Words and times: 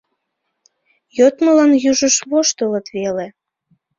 Йодмылан 1.17 1.71
южышт 1.89 2.21
воштылыт 2.31 2.87
веле. 2.95 3.27